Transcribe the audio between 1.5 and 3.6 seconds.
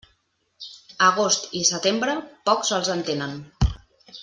i setembre, pocs els entenen.